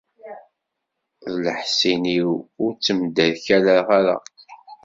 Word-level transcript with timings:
D 1.25 1.33
leḥṣin-iw, 1.45 2.31
ur 2.63 2.71
ttemderkaleɣ 2.73 3.87
ara. 3.99 4.17